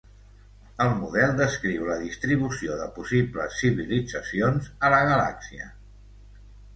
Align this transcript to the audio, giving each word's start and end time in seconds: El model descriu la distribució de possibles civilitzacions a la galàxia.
El 0.85 0.91
model 1.01 1.33
descriu 1.41 1.83
la 1.89 1.97
distribució 2.05 2.77
de 2.79 2.87
possibles 2.95 3.59
civilitzacions 3.65 4.71
a 4.89 4.91
la 4.95 5.03
galàxia. 5.11 5.69